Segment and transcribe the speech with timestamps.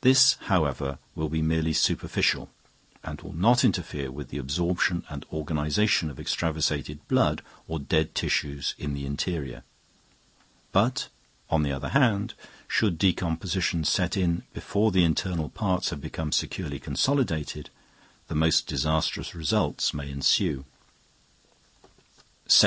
[0.00, 2.48] This, however, will be merely superficial,
[3.04, 8.74] and will not interfere with the absorption and organisation of extravasated blood or dead tissues
[8.78, 9.62] in the interior.
[10.72, 11.08] But,
[11.50, 12.32] on the other hand,
[12.66, 17.68] should decomposition set in before the internal parts have become securely consolidated,
[18.28, 20.64] the most disastrous results may ensue.